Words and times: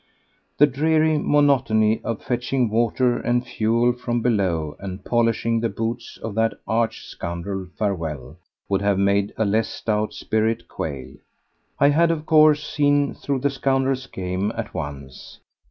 The 0.57 0.65
dreary 0.65 1.19
monotony 1.19 2.01
of 2.03 2.23
fetching 2.23 2.71
water 2.71 3.17
and 3.19 3.45
fuel 3.45 3.93
from 3.93 4.23
below 4.23 4.75
and 4.79 5.05
polishing 5.05 5.59
the 5.59 5.69
boots 5.69 6.17
of 6.23 6.33
that 6.33 6.55
arch 6.67 7.05
scoundrel 7.05 7.67
Farewell 7.77 8.37
would 8.67 8.81
have 8.81 8.97
made 8.97 9.31
a 9.37 9.45
less 9.45 9.67
stout 9.69 10.15
spirit 10.15 10.67
quail. 10.67 11.13
I 11.77 11.89
had, 11.89 12.09
of 12.09 12.25
course, 12.25 12.67
seen 12.67 13.13
through 13.13 13.41
the 13.41 13.51
scoundrel's 13.51 14.07
game 14.07 14.51
at 14.57 14.73
once. 14.73 15.39